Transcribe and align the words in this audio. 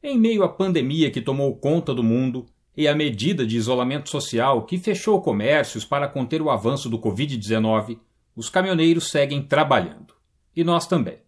Em 0.00 0.16
meio 0.16 0.44
à 0.44 0.48
pandemia 0.48 1.10
que 1.10 1.20
tomou 1.20 1.56
conta 1.56 1.92
do 1.92 2.04
mundo 2.04 2.46
e 2.76 2.86
à 2.86 2.94
medida 2.94 3.44
de 3.44 3.56
isolamento 3.56 4.08
social 4.08 4.64
que 4.64 4.78
fechou 4.78 5.20
comércios 5.20 5.84
para 5.84 6.06
conter 6.06 6.40
o 6.40 6.50
avanço 6.50 6.88
do 6.88 7.00
Covid-19, 7.00 7.98
os 8.36 8.48
caminhoneiros 8.48 9.10
seguem 9.10 9.42
trabalhando. 9.42 10.14
E 10.54 10.62
nós 10.62 10.86
também. 10.86 11.18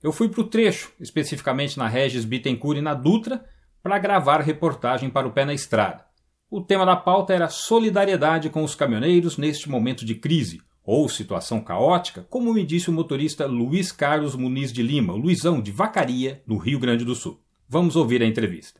Eu 0.00 0.12
fui 0.12 0.28
para 0.28 0.40
o 0.40 0.46
trecho, 0.46 0.92
especificamente 1.00 1.76
na 1.76 1.88
Regis 1.88 2.24
Bittencourt 2.24 2.78
e 2.78 2.80
na 2.80 2.94
Dutra, 2.94 3.44
para 3.82 3.98
gravar 3.98 4.40
reportagem 4.40 5.10
para 5.10 5.26
o 5.26 5.32
Pé 5.32 5.44
na 5.44 5.52
Estrada. 5.52 6.06
O 6.48 6.60
tema 6.60 6.86
da 6.86 6.94
pauta 6.94 7.34
era 7.34 7.48
solidariedade 7.48 8.50
com 8.50 8.62
os 8.62 8.76
caminhoneiros 8.76 9.36
neste 9.36 9.68
momento 9.68 10.04
de 10.04 10.14
crise, 10.14 10.60
ou 10.84 11.08
situação 11.08 11.60
caótica, 11.60 12.24
como 12.30 12.54
me 12.54 12.64
disse 12.64 12.88
o 12.88 12.92
motorista 12.92 13.46
Luiz 13.46 13.90
Carlos 13.90 14.36
Muniz 14.36 14.72
de 14.72 14.82
Lima, 14.82 15.12
Luizão 15.12 15.60
de 15.60 15.72
Vacaria, 15.72 16.40
no 16.46 16.56
Rio 16.56 16.78
Grande 16.78 17.04
do 17.04 17.16
Sul. 17.16 17.42
Vamos 17.72 17.96
ouvir 17.96 18.22
a 18.22 18.26
entrevista. 18.26 18.78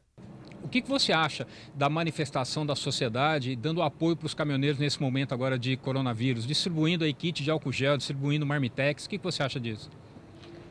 O 0.62 0.68
que, 0.68 0.82
que 0.82 0.88
você 0.90 1.14
acha 1.14 1.46
da 1.74 1.88
manifestação 1.88 2.66
da 2.66 2.76
sociedade 2.76 3.56
dando 3.56 3.80
apoio 3.80 4.14
para 4.14 4.26
os 4.26 4.34
caminhoneiros 4.34 4.78
nesse 4.78 5.00
momento 5.00 5.32
agora 5.32 5.58
de 5.58 5.78
coronavírus, 5.78 6.46
distribuindo 6.46 7.02
aí 7.02 7.14
kit 7.14 7.42
de 7.42 7.50
álcool 7.50 7.72
gel, 7.72 7.96
distribuindo 7.96 8.44
marmitex? 8.44 9.06
O 9.06 9.08
que, 9.08 9.16
que 9.16 9.24
você 9.24 9.42
acha 9.42 9.58
disso? 9.58 9.88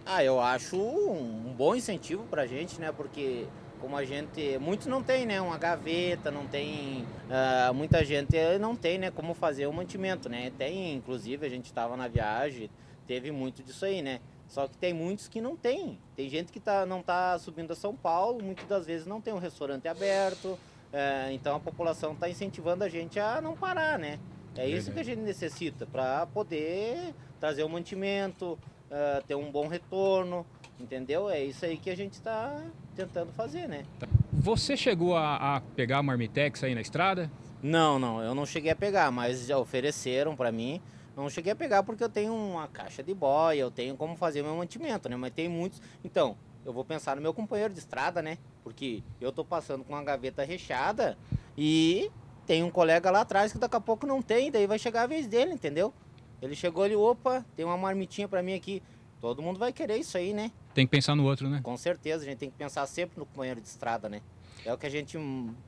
Ah, 0.06 0.24
eu 0.24 0.40
acho 0.40 0.78
um 0.78 1.52
bom 1.58 1.74
incentivo 1.74 2.24
para 2.30 2.44
a 2.44 2.46
gente, 2.46 2.80
né? 2.80 2.92
Porque 2.92 3.48
como 3.80 3.98
a 3.98 4.06
gente 4.06 4.56
muitos 4.60 4.86
não 4.86 5.02
tem 5.02 5.26
né 5.26 5.42
uma 5.42 5.58
gaveta 5.58 6.30
não 6.30 6.46
tem 6.46 7.04
uh, 7.28 7.74
muita 7.74 8.06
gente 8.06 8.38
não 8.60 8.76
tem 8.76 9.00
né 9.00 9.10
como 9.10 9.34
fazer 9.34 9.66
o 9.66 9.74
mantimento 9.74 10.30
né 10.30 10.52
tem 10.56 10.94
inclusive 10.94 11.44
a 11.44 11.50
gente 11.50 11.66
estava 11.66 11.98
na 11.98 12.08
viagem 12.08 12.70
teve 13.08 13.32
muito 13.32 13.64
disso 13.64 13.84
aí 13.84 14.04
né 14.04 14.20
só 14.52 14.68
que 14.68 14.78
tem 14.78 14.94
muitos 14.94 15.28
que 15.28 15.42
não 15.42 15.56
tem 15.56 15.98
tem 16.16 16.30
gente 16.30 16.52
que 16.52 16.60
tá 16.60 16.86
não 16.86 17.02
tá 17.02 17.40
subindo 17.40 17.72
a 17.72 17.76
São 17.76 17.96
Paulo 17.96 18.44
muitas 18.44 18.68
das 18.68 18.86
vezes 18.86 19.08
não 19.08 19.20
tem 19.20 19.34
um 19.34 19.40
restaurante 19.40 19.88
aberto 19.88 20.46
uh, 20.48 21.32
então 21.32 21.56
a 21.56 21.60
população 21.60 22.14
está 22.14 22.30
incentivando 22.30 22.84
a 22.84 22.90
gente 22.90 23.20
a 23.20 23.42
não 23.42 23.56
parar 23.56 23.98
né 23.98 24.20
é 24.56 24.68
isso 24.68 24.92
que 24.92 25.00
a 25.00 25.04
gente 25.04 25.22
necessita 25.22 25.86
para 25.86 26.26
poder 26.28 27.16
trazer 27.40 27.64
o 27.64 27.70
mantimento 27.70 28.60
uh, 28.92 29.26
ter 29.26 29.36
um 29.36 29.50
bom 29.50 29.68
retorno 29.68 30.46
Entendeu? 30.82 31.30
É 31.30 31.44
isso 31.44 31.64
aí 31.64 31.78
que 31.78 31.92
a 31.92 31.96
gente 31.96 32.14
está 32.14 32.60
tentando 32.96 33.32
fazer, 33.34 33.68
né? 33.68 33.86
Você 34.34 34.76
chegou 34.76 35.16
a, 35.16 35.58
a 35.58 35.62
pegar 35.76 36.00
a 36.00 36.04
Marmitex 36.04 36.64
aí 36.64 36.74
na 36.74 36.82
estrada? 36.82 37.30
Não, 37.62 38.00
não, 38.00 38.24
eu 38.24 38.34
não 38.34 38.46
cheguei 38.46 38.72
a 38.72 38.76
pegar, 38.76 39.12
mas 39.12 39.46
já 39.46 39.60
ofereceram 39.60 40.36
para 40.36 40.52
mim. 40.52 40.82
Não 41.16 41.30
cheguei 41.30 41.52
a 41.52 41.56
pegar 41.56 41.84
porque 41.84 42.04
eu 42.04 42.10
tenho 42.10 42.34
uma 42.34 42.68
caixa 42.68 43.04
de 43.04 43.14
boia, 43.14 43.60
eu 43.60 43.72
tenho 43.72 43.96
como 43.98 44.16
fazer 44.16 44.42
meu 44.42 44.56
mantimento, 44.56 45.10
né? 45.10 45.16
Mas 45.16 45.32
tem 45.34 45.50
muitos. 45.50 45.82
Então, 46.04 46.38
eu 46.66 46.72
vou 46.72 46.86
pensar 46.86 47.16
no 47.16 47.22
meu 47.22 47.34
companheiro 47.34 47.74
de 47.74 47.80
estrada, 47.80 48.22
né? 48.22 48.38
Porque 48.64 49.04
eu 49.20 49.32
tô 49.32 49.44
passando 49.44 49.84
com 49.84 49.94
uma 49.94 50.04
gaveta 50.04 50.44
recheada 50.44 51.18
e 51.58 52.10
tem 52.46 52.64
um 52.64 52.70
colega 52.70 53.12
lá 53.12 53.22
atrás 53.22 53.52
que 53.52 53.58
daqui 53.58 53.76
a 53.76 53.82
pouco 53.82 54.06
não 54.06 54.22
tem, 54.22 54.52
daí 54.52 54.68
vai 54.68 54.80
chegar 54.80 55.04
a 55.04 55.08
vez 55.08 55.28
dele, 55.28 55.54
entendeu? 55.54 55.94
Ele 56.42 56.56
chegou 56.56 56.84
ali, 56.84 56.96
opa, 56.96 57.46
tem 57.56 57.66
uma 57.66 57.78
marmitinha 57.78 58.28
para 58.28 58.42
mim 58.42 58.54
aqui. 58.54 58.82
Todo 59.20 59.42
mundo 59.42 59.60
vai 59.60 59.72
querer 59.72 59.98
isso 59.98 60.18
aí, 60.18 60.34
né? 60.34 60.52
Tem 60.74 60.86
que 60.86 60.92
pensar 60.92 61.16
no 61.16 61.24
outro, 61.26 61.48
né? 61.48 61.60
Com 61.62 61.78
certeza, 61.78 62.24
a 62.24 62.26
gente 62.26 62.40
tem 62.40 62.50
que 62.50 62.58
pensar 62.58 62.86
sempre 62.88 63.20
no 63.20 63.26
companheiro 63.26 63.62
de 63.62 63.68
estrada, 63.68 64.10
né? 64.10 64.22
É 64.66 64.74
o 64.74 64.78
que 64.78 64.88
a 64.88 64.90
gente 64.90 65.18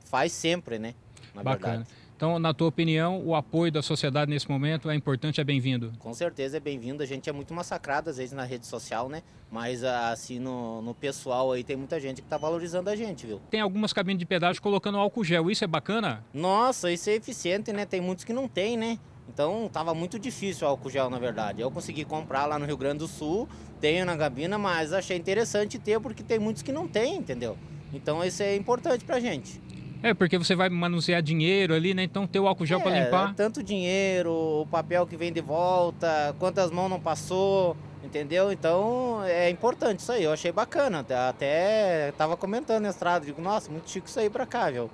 faz 0.04 0.32
sempre, 0.32 0.78
né? 0.78 0.94
Na 1.32 1.42
Bacana. 1.42 1.76
Verdade. 1.76 2.03
Então, 2.16 2.38
na 2.38 2.54
tua 2.54 2.68
opinião, 2.68 3.20
o 3.24 3.34
apoio 3.34 3.72
da 3.72 3.82
sociedade 3.82 4.30
nesse 4.30 4.48
momento 4.48 4.88
é 4.88 4.94
importante, 4.94 5.40
é 5.40 5.44
bem-vindo? 5.44 5.92
Com 5.98 6.14
certeza 6.14 6.56
é 6.58 6.60
bem-vindo. 6.60 7.02
A 7.02 7.06
gente 7.06 7.28
é 7.28 7.32
muito 7.32 7.52
massacrado 7.52 8.08
às 8.08 8.18
vezes 8.18 8.32
na 8.32 8.44
rede 8.44 8.66
social, 8.66 9.08
né? 9.08 9.22
Mas 9.50 9.82
assim, 9.82 10.38
no, 10.38 10.80
no 10.80 10.94
pessoal 10.94 11.50
aí 11.50 11.64
tem 11.64 11.76
muita 11.76 11.98
gente 11.98 12.22
que 12.22 12.28
tá 12.28 12.36
valorizando 12.36 12.88
a 12.88 12.94
gente, 12.94 13.26
viu? 13.26 13.40
Tem 13.50 13.60
algumas 13.60 13.92
cabines 13.92 14.20
de 14.20 14.26
pedágio 14.26 14.62
colocando 14.62 14.96
álcool 14.96 15.24
gel, 15.24 15.50
isso 15.50 15.64
é 15.64 15.66
bacana? 15.66 16.24
Nossa, 16.32 16.90
isso 16.90 17.10
é 17.10 17.14
eficiente, 17.14 17.72
né? 17.72 17.84
Tem 17.84 18.00
muitos 18.00 18.24
que 18.24 18.32
não 18.32 18.46
tem, 18.46 18.76
né? 18.76 18.98
Então 19.28 19.66
estava 19.66 19.92
muito 19.92 20.16
difícil 20.18 20.66
o 20.66 20.70
álcool 20.70 20.90
gel, 20.90 21.10
na 21.10 21.18
verdade. 21.18 21.60
Eu 21.60 21.70
consegui 21.70 22.04
comprar 22.04 22.46
lá 22.46 22.58
no 22.60 22.64
Rio 22.64 22.76
Grande 22.76 22.98
do 22.98 23.08
Sul, 23.08 23.48
tenho 23.80 24.06
na 24.06 24.14
gabina, 24.14 24.56
mas 24.56 24.92
achei 24.92 25.16
interessante 25.16 25.80
ter 25.80 25.98
porque 25.98 26.22
tem 26.22 26.38
muitos 26.38 26.62
que 26.62 26.70
não 26.70 26.86
tem, 26.86 27.16
entendeu? 27.16 27.58
Então 27.92 28.24
isso 28.24 28.42
é 28.42 28.54
importante 28.54 29.04
pra 29.04 29.18
gente. 29.18 29.60
É, 30.04 30.12
porque 30.12 30.36
você 30.36 30.54
vai 30.54 30.68
manusear 30.68 31.22
dinheiro 31.22 31.72
ali, 31.72 31.94
né? 31.94 32.02
Então 32.02 32.26
ter 32.26 32.38
o 32.38 32.46
álcool 32.46 32.66
gel 32.66 32.78
é, 32.80 32.82
para 32.82 33.04
limpar. 33.04 33.34
Tanto 33.34 33.62
dinheiro, 33.62 34.30
o 34.30 34.66
papel 34.70 35.06
que 35.06 35.16
vem 35.16 35.32
de 35.32 35.40
volta, 35.40 36.36
quantas 36.38 36.70
mãos 36.70 36.90
não 36.90 37.00
passou, 37.00 37.74
entendeu? 38.04 38.52
Então 38.52 39.24
é 39.24 39.48
importante 39.48 40.00
isso 40.00 40.12
aí, 40.12 40.24
eu 40.24 40.32
achei 40.34 40.52
bacana. 40.52 41.06
Até 41.26 42.12
tava 42.18 42.36
comentando 42.36 42.82
na 42.82 42.90
estrada, 42.90 43.24
digo, 43.24 43.40
nossa, 43.40 43.72
muito 43.72 43.88
chique 43.88 44.06
isso 44.06 44.20
aí 44.20 44.28
pra 44.28 44.44
cá, 44.44 44.70
viu? 44.70 44.90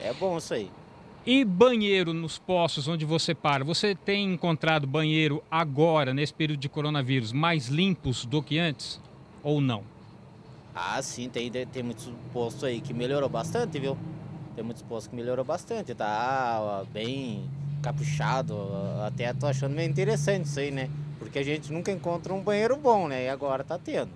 É 0.00 0.12
bom 0.12 0.36
isso 0.36 0.52
aí. 0.52 0.68
E 1.24 1.44
banheiro 1.44 2.12
nos 2.12 2.36
postos 2.36 2.88
onde 2.88 3.04
você 3.04 3.36
para? 3.36 3.62
Você 3.62 3.94
tem 3.94 4.32
encontrado 4.32 4.88
banheiro 4.88 5.40
agora, 5.48 6.12
nesse 6.12 6.34
período 6.34 6.58
de 6.58 6.68
coronavírus, 6.68 7.32
mais 7.32 7.68
limpos 7.68 8.24
do 8.24 8.42
que 8.42 8.58
antes? 8.58 9.00
Ou 9.40 9.60
não? 9.60 9.84
Ah, 10.74 11.00
sim, 11.00 11.28
tem, 11.28 11.48
tem 11.48 11.82
muitos 11.84 12.10
postos 12.32 12.64
aí 12.64 12.80
que 12.80 12.92
melhorou 12.92 13.28
bastante, 13.28 13.78
viu? 13.78 13.96
Tem 14.58 14.64
muitos 14.64 14.82
postos 14.82 15.06
que 15.06 15.14
melhorou 15.14 15.44
bastante, 15.44 15.94
tá 15.94 16.84
bem 16.92 17.48
caprichado. 17.80 18.58
Até 19.06 19.32
tô 19.32 19.46
achando 19.46 19.72
meio 19.72 19.88
interessante 19.88 20.46
isso 20.46 20.58
aí, 20.58 20.72
né? 20.72 20.90
Porque 21.20 21.38
a 21.38 21.44
gente 21.44 21.72
nunca 21.72 21.92
encontra 21.92 22.34
um 22.34 22.42
banheiro 22.42 22.76
bom, 22.76 23.06
né? 23.06 23.26
E 23.26 23.28
agora 23.28 23.62
tá 23.62 23.78
tendo. 23.78 24.10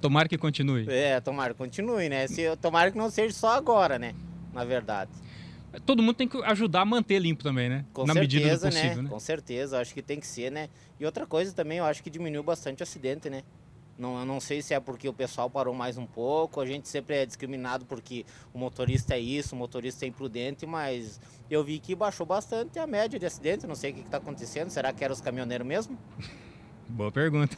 Tomara 0.00 0.26
que 0.26 0.38
continue. 0.38 0.86
É, 0.88 1.20
tomara 1.20 1.52
que 1.52 1.58
continue, 1.58 2.08
né? 2.08 2.26
Se, 2.28 2.56
tomara 2.56 2.90
que 2.90 2.96
não 2.96 3.10
seja 3.10 3.34
só 3.34 3.50
agora, 3.50 3.98
né? 3.98 4.14
Na 4.54 4.64
verdade 4.64 5.10
todo 5.84 6.02
mundo 6.02 6.16
tem 6.16 6.26
que 6.26 6.42
ajudar 6.44 6.80
a 6.80 6.84
manter 6.84 7.18
limpo 7.18 7.42
também, 7.42 7.68
né? 7.68 7.84
Com 7.92 8.06
Na 8.06 8.14
certeza, 8.14 8.40
medida 8.40 8.56
do 8.56 8.64
né? 8.64 8.70
possível, 8.70 8.96
né? 8.96 9.02
né? 9.02 9.08
Com 9.10 9.20
certeza, 9.20 9.78
acho 9.78 9.92
que 9.92 10.02
tem 10.02 10.18
que 10.18 10.26
ser, 10.26 10.50
né? 10.50 10.70
E 10.98 11.04
outra 11.04 11.26
coisa 11.26 11.52
também, 11.52 11.78
eu 11.78 11.84
acho 11.84 12.02
que 12.02 12.08
diminuiu 12.08 12.42
bastante 12.42 12.82
o 12.82 12.84
acidente, 12.84 13.28
né? 13.28 13.42
Não, 13.98 14.18
eu 14.18 14.24
não 14.24 14.38
sei 14.38 14.62
se 14.62 14.72
é 14.72 14.78
porque 14.78 15.08
o 15.08 15.12
pessoal 15.12 15.50
parou 15.50 15.74
mais 15.74 15.98
um 15.98 16.06
pouco, 16.06 16.60
a 16.60 16.66
gente 16.66 16.88
sempre 16.88 17.16
é 17.16 17.26
discriminado 17.26 17.84
porque 17.84 18.24
o 18.54 18.58
motorista 18.58 19.14
é 19.14 19.18
isso, 19.18 19.56
o 19.56 19.58
motorista 19.58 20.04
é 20.04 20.08
imprudente, 20.08 20.64
mas 20.64 21.20
eu 21.50 21.64
vi 21.64 21.80
que 21.80 21.96
baixou 21.96 22.24
bastante 22.24 22.78
a 22.78 22.86
média 22.86 23.18
de 23.18 23.26
acidentes, 23.26 23.66
não 23.66 23.74
sei 23.74 23.90
o 23.90 23.94
que 23.94 24.00
está 24.00 24.18
acontecendo, 24.18 24.70
será 24.70 24.92
que 24.92 25.02
eram 25.02 25.12
os 25.12 25.20
caminhoneiros 25.20 25.66
mesmo? 25.66 25.98
Boa 26.88 27.12
pergunta. 27.12 27.54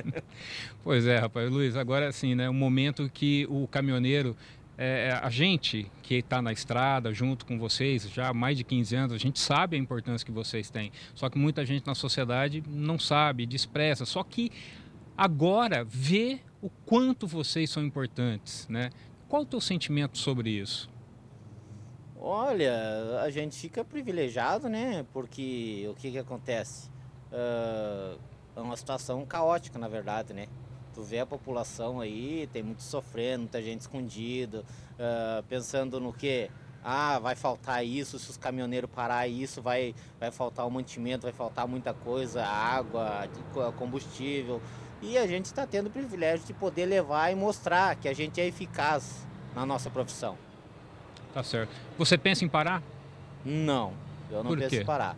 pois 0.84 1.06
é, 1.06 1.16
rapaz. 1.16 1.50
Luiz, 1.50 1.74
agora 1.74 2.12
sim, 2.12 2.34
né? 2.34 2.50
Um 2.50 2.54
momento 2.54 3.08
que 3.08 3.46
o 3.48 3.66
caminhoneiro 3.66 4.36
é, 4.76 5.08
é, 5.08 5.12
a 5.12 5.30
gente 5.30 5.90
que 6.02 6.16
está 6.16 6.42
na 6.42 6.52
estrada 6.52 7.14
junto 7.14 7.46
com 7.46 7.58
vocês 7.58 8.10
já 8.10 8.28
há 8.28 8.34
mais 8.34 8.58
de 8.58 8.64
15 8.64 8.96
anos, 8.96 9.12
a 9.12 9.18
gente 9.18 9.38
sabe 9.38 9.76
a 9.76 9.78
importância 9.78 10.24
que 10.24 10.32
vocês 10.32 10.70
têm. 10.70 10.90
Só 11.14 11.30
que 11.30 11.38
muita 11.38 11.64
gente 11.64 11.86
na 11.86 11.94
sociedade 11.94 12.62
não 12.68 12.98
sabe, 12.98 13.46
despreza. 13.46 14.04
Só 14.04 14.22
que 14.22 14.50
agora 15.22 15.84
vê 15.84 16.40
o 16.60 16.68
quanto 16.68 17.28
vocês 17.28 17.70
são 17.70 17.84
importantes, 17.84 18.66
né? 18.66 18.90
Qual 19.28 19.42
o 19.42 19.46
teu 19.46 19.60
sentimento 19.60 20.18
sobre 20.18 20.50
isso? 20.50 20.90
Olha, 22.20 23.20
a 23.22 23.30
gente 23.30 23.56
fica 23.56 23.84
privilegiado, 23.84 24.68
né? 24.68 25.06
Porque 25.12 25.86
o 25.88 25.94
que, 25.94 26.10
que 26.10 26.18
acontece? 26.18 26.90
Uh, 27.30 28.18
é 28.56 28.60
uma 28.60 28.76
situação 28.76 29.24
caótica, 29.24 29.78
na 29.78 29.86
verdade, 29.86 30.34
né? 30.34 30.48
Tu 30.92 31.04
vê 31.04 31.20
a 31.20 31.26
população 31.26 32.00
aí, 32.00 32.48
tem 32.52 32.64
muito 32.64 32.82
sofrendo, 32.82 33.42
muita 33.42 33.62
gente 33.62 33.82
escondida, 33.82 34.64
uh, 34.94 35.42
pensando 35.44 36.00
no 36.00 36.12
que? 36.12 36.50
Ah, 36.82 37.20
vai 37.20 37.36
faltar 37.36 37.86
isso, 37.86 38.18
se 38.18 38.28
os 38.28 38.36
caminhoneiros 38.36 38.90
parar 38.90 39.28
isso, 39.28 39.62
vai, 39.62 39.94
vai 40.18 40.32
faltar 40.32 40.66
o 40.66 40.70
mantimento, 40.70 41.22
vai 41.22 41.32
faltar 41.32 41.68
muita 41.68 41.94
coisa, 41.94 42.44
água, 42.44 43.28
combustível. 43.78 44.60
E 45.02 45.18
a 45.18 45.26
gente 45.26 45.46
está 45.46 45.66
tendo 45.66 45.88
o 45.88 45.90
privilégio 45.90 46.46
de 46.46 46.52
poder 46.52 46.86
levar 46.86 47.32
e 47.32 47.34
mostrar 47.34 47.96
que 47.96 48.08
a 48.08 48.12
gente 48.12 48.40
é 48.40 48.46
eficaz 48.46 49.26
na 49.54 49.66
nossa 49.66 49.90
profissão. 49.90 50.38
Tá 51.34 51.42
certo. 51.42 51.74
Você 51.98 52.16
pensa 52.16 52.44
em 52.44 52.48
parar? 52.48 52.82
Não, 53.44 53.92
eu 54.30 54.44
não 54.44 54.50
Por 54.50 54.58
penso 54.58 54.70
quê? 54.70 54.82
em 54.82 54.84
parar. 54.84 55.16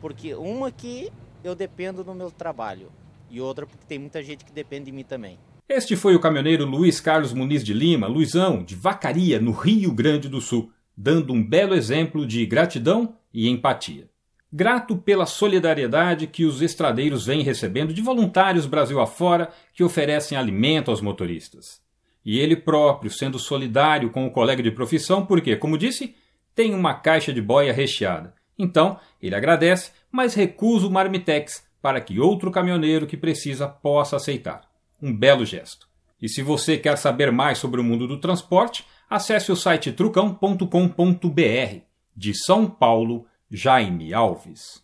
Porque 0.00 0.34
uma 0.34 0.70
que 0.70 1.12
eu 1.42 1.54
dependo 1.54 2.04
do 2.04 2.14
meu 2.14 2.30
trabalho 2.30 2.92
e 3.28 3.40
outra 3.40 3.66
porque 3.66 3.84
tem 3.86 3.98
muita 3.98 4.22
gente 4.22 4.44
que 4.44 4.52
depende 4.52 4.86
de 4.86 4.92
mim 4.92 5.02
também. 5.02 5.38
Este 5.68 5.96
foi 5.96 6.14
o 6.14 6.20
caminhoneiro 6.20 6.64
Luiz 6.64 7.00
Carlos 7.00 7.32
Muniz 7.32 7.62
de 7.64 7.74
Lima, 7.74 8.06
Luizão, 8.06 8.62
de 8.62 8.74
Vacaria, 8.74 9.40
no 9.40 9.50
Rio 9.50 9.92
Grande 9.92 10.28
do 10.28 10.40
Sul, 10.40 10.70
dando 10.96 11.32
um 11.32 11.44
belo 11.44 11.74
exemplo 11.74 12.26
de 12.26 12.46
gratidão 12.46 13.16
e 13.34 13.48
empatia. 13.48 14.08
Grato 14.50 14.96
pela 14.96 15.26
solidariedade 15.26 16.26
que 16.26 16.46
os 16.46 16.62
estradeiros 16.62 17.26
vêm 17.26 17.42
recebendo 17.42 17.92
de 17.92 18.00
voluntários 18.00 18.64
Brasil 18.64 18.98
afora 18.98 19.50
que 19.74 19.84
oferecem 19.84 20.38
alimento 20.38 20.90
aos 20.90 21.02
motoristas. 21.02 21.82
E 22.24 22.38
ele 22.38 22.56
próprio 22.56 23.10
sendo 23.10 23.38
solidário 23.38 24.10
com 24.10 24.26
o 24.26 24.30
colega 24.30 24.62
de 24.62 24.70
profissão, 24.70 25.26
porque, 25.26 25.54
como 25.56 25.76
disse, 25.76 26.14
tem 26.54 26.74
uma 26.74 26.94
caixa 26.94 27.32
de 27.32 27.42
boia 27.42 27.72
recheada. 27.72 28.34
Então, 28.58 28.98
ele 29.20 29.34
agradece, 29.34 29.92
mas 30.10 30.34
recusa 30.34 30.86
o 30.86 30.90
marmitex 30.90 31.62
para 31.80 32.00
que 32.00 32.18
outro 32.18 32.50
caminhoneiro 32.50 33.06
que 33.06 33.16
precisa 33.16 33.68
possa 33.68 34.16
aceitar. 34.16 34.62
Um 35.00 35.14
belo 35.14 35.44
gesto. 35.44 35.86
E 36.20 36.28
se 36.28 36.42
você 36.42 36.76
quer 36.76 36.96
saber 36.96 37.30
mais 37.30 37.58
sobre 37.58 37.80
o 37.80 37.84
mundo 37.84 38.08
do 38.08 38.18
transporte, 38.18 38.84
acesse 39.08 39.52
o 39.52 39.56
site 39.56 39.92
trucão.com.br. 39.92 41.80
De 42.16 42.34
São 42.34 42.66
Paulo, 42.66 43.26
Jaime 43.50 44.12
Alves. 44.12 44.82